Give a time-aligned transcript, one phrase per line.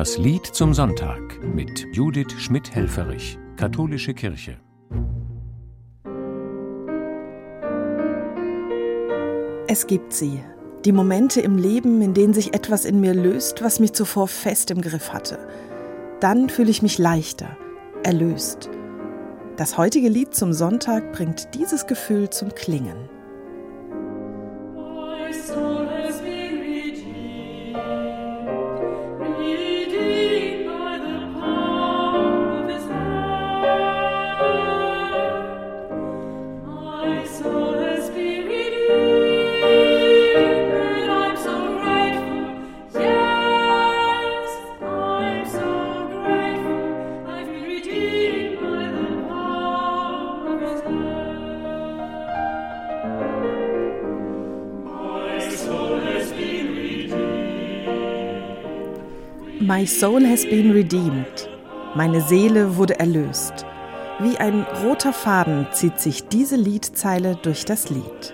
[0.00, 4.58] Das Lied zum Sonntag mit Judith Schmidt-Helferich, Katholische Kirche.
[9.68, 10.40] Es gibt sie,
[10.86, 14.70] die Momente im Leben, in denen sich etwas in mir löst, was mich zuvor fest
[14.70, 15.38] im Griff hatte.
[16.20, 17.54] Dann fühle ich mich leichter,
[18.02, 18.70] erlöst.
[19.58, 22.96] Das heutige Lied zum Sonntag bringt dieses Gefühl zum Klingen.
[59.62, 61.50] My soul has been redeemed.
[61.94, 63.66] Meine Seele wurde erlöst.
[64.18, 68.32] Wie ein roter Faden zieht sich diese Liedzeile durch das Lied.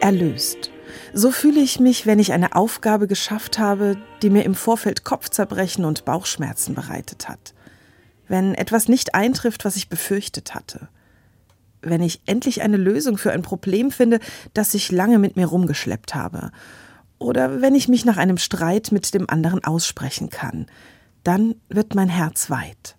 [0.00, 0.70] Erlöst.
[1.12, 5.84] So fühle ich mich, wenn ich eine Aufgabe geschafft habe, die mir im Vorfeld Kopfzerbrechen
[5.84, 7.52] und Bauchschmerzen bereitet hat.
[8.28, 10.88] Wenn etwas nicht eintrifft, was ich befürchtet hatte.
[11.82, 14.18] Wenn ich endlich eine Lösung für ein Problem finde,
[14.54, 16.52] das ich lange mit mir rumgeschleppt habe
[17.22, 20.66] oder wenn ich mich nach einem Streit mit dem anderen aussprechen kann,
[21.24, 22.96] dann wird mein Herz weit.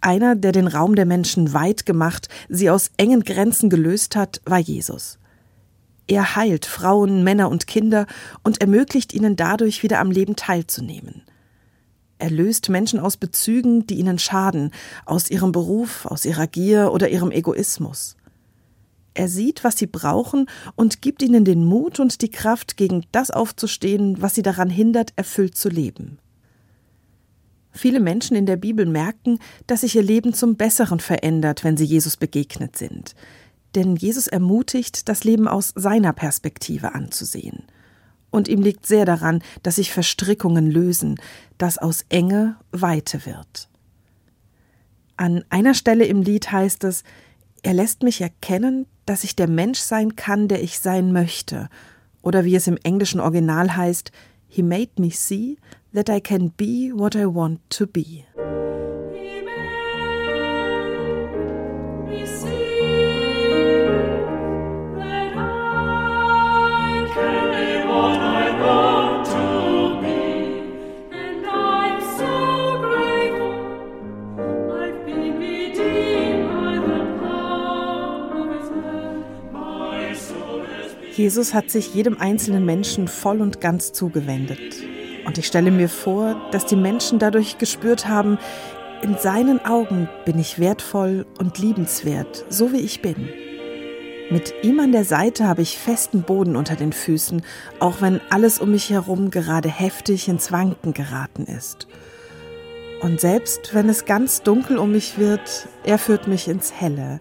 [0.00, 4.58] Einer, der den Raum der Menschen weit gemacht, sie aus engen Grenzen gelöst hat, war
[4.58, 5.18] Jesus.
[6.08, 8.06] Er heilt Frauen, Männer und Kinder
[8.42, 11.22] und ermöglicht ihnen dadurch wieder am Leben teilzunehmen.
[12.18, 14.72] Er löst Menschen aus Bezügen, die ihnen schaden,
[15.06, 18.16] aus ihrem Beruf, aus ihrer Gier oder ihrem Egoismus.
[19.14, 23.30] Er sieht, was sie brauchen und gibt ihnen den Mut und die Kraft, gegen das
[23.30, 26.18] aufzustehen, was sie daran hindert, erfüllt zu leben.
[27.72, 31.84] Viele Menschen in der Bibel merken, dass sich ihr Leben zum Besseren verändert, wenn sie
[31.84, 33.14] Jesus begegnet sind.
[33.74, 37.64] Denn Jesus ermutigt, das Leben aus seiner Perspektive anzusehen.
[38.30, 41.16] Und ihm liegt sehr daran, dass sich Verstrickungen lösen,
[41.58, 43.68] dass aus Enge Weite wird.
[45.16, 47.04] An einer Stelle im Lied heißt es,
[47.62, 51.68] er lässt mich erkennen, dass ich der Mensch sein kann, der ich sein möchte.
[52.22, 54.12] Oder wie es im englischen Original heißt,
[54.48, 55.56] He made me see
[55.94, 58.24] that I can be what I want to be.
[81.14, 84.58] Jesus hat sich jedem einzelnen Menschen voll und ganz zugewendet.
[85.26, 88.38] Und ich stelle mir vor, dass die Menschen dadurch gespürt haben,
[89.02, 93.28] in seinen Augen bin ich wertvoll und liebenswert, so wie ich bin.
[94.30, 97.42] Mit ihm an der Seite habe ich festen Boden unter den Füßen,
[97.78, 101.88] auch wenn alles um mich herum gerade heftig ins Wanken geraten ist.
[103.02, 107.20] Und selbst wenn es ganz dunkel um mich wird, er führt mich ins Helle,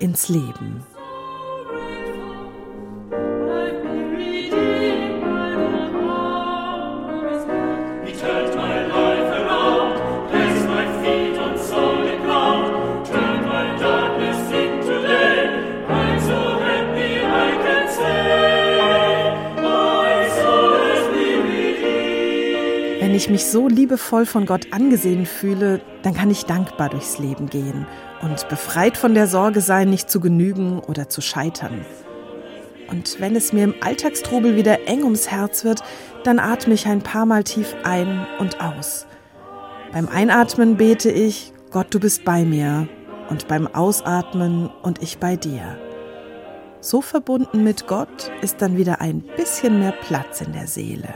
[0.00, 0.84] ins Leben.
[23.08, 27.48] Wenn ich mich so liebevoll von Gott angesehen fühle, dann kann ich dankbar durchs Leben
[27.48, 27.86] gehen
[28.20, 31.86] und befreit von der Sorge sein, nicht zu genügen oder zu scheitern.
[32.90, 35.82] Und wenn es mir im Alltagstrubel wieder eng ums Herz wird,
[36.22, 39.06] dann atme ich ein paar Mal tief ein und aus.
[39.90, 42.88] Beim Einatmen bete ich, Gott, du bist bei mir.
[43.30, 45.78] Und beim Ausatmen und ich bei dir.
[46.82, 51.08] So verbunden mit Gott ist dann wieder ein bisschen mehr Platz in der Seele.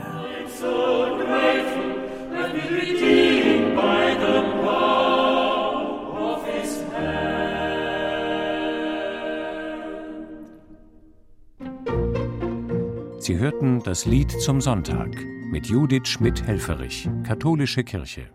[13.23, 15.15] Sie hörten das Lied zum Sonntag
[15.49, 18.29] mit Judith Schmidt-Helferich, Katholische Kirche.